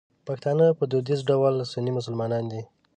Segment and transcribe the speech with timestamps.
[0.27, 2.61] پښتانه په دودیز ډول سني مسلمانان دي.